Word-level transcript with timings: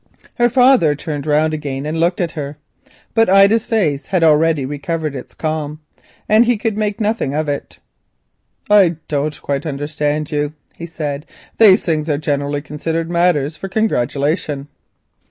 Her 0.39 0.49
father 0.49 0.95
turned 0.95 1.27
round 1.27 1.53
again 1.53 1.85
and 1.85 1.99
looked 1.99 2.19
at 2.19 2.31
her. 2.31 2.57
But 3.13 3.29
Ida's 3.29 3.67
face 3.67 4.07
had 4.07 4.23
already 4.23 4.65
recovered 4.65 5.13
its 5.15 5.35
calm, 5.35 5.79
and 6.27 6.45
he 6.45 6.57
could 6.57 6.75
make 6.75 6.99
nothing 6.99 7.35
of 7.35 7.47
it. 7.47 7.77
"I 8.67 8.95
don't 9.07 9.39
quite 9.43 9.63
understand 9.67 10.31
you," 10.31 10.53
he 10.75 10.87
said; 10.87 11.27
"these 11.59 11.83
things 11.83 12.09
are 12.09 12.17
generally 12.17 12.63
considered 12.63 13.11
matters 13.11 13.55
for 13.57 13.69
congratulation." 13.69 14.69